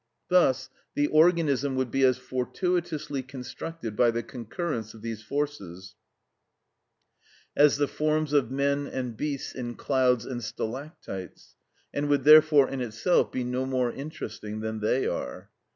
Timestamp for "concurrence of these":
4.23-5.21